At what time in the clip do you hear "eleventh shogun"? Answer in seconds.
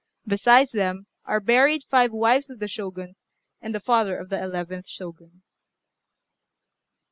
4.43-5.43